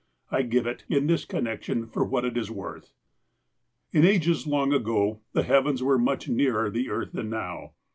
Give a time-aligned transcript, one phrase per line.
[0.31, 2.95] I give it, in this connection, for what it is worth:"
[3.93, 7.73] In ages long gone the heavens were much nearer the earth than now.